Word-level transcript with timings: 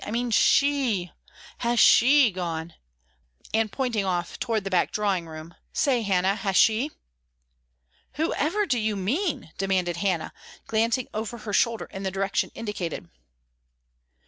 "I 0.03 0.09
mean 0.09 0.31
she, 0.31 1.11
has 1.59 1.79
she 1.79 2.31
gone?" 2.31 2.73
and 3.53 3.71
pointing 3.71 4.03
off 4.03 4.39
toward 4.39 4.63
the 4.63 4.71
back 4.71 4.91
drawing 4.91 5.27
room, 5.27 5.53
"Say, 5.73 6.01
Hannah, 6.01 6.33
has 6.37 6.55
she?" 6.55 6.89
"Whoever 8.13 8.65
do 8.65 8.79
you 8.79 8.95
mean?" 8.95 9.51
demanded 9.59 9.97
Hannah, 9.97 10.33
glancing 10.65 11.07
over 11.13 11.37
her 11.37 11.53
shoulder 11.53 11.85
in 11.91 12.01
the 12.01 12.09
direction 12.09 12.49
indicated. 12.55 13.11